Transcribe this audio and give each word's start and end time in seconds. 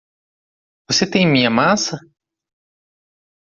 Você 0.89 1.07
tem 1.07 1.27
minha 1.31 1.51
massa? 1.51 1.95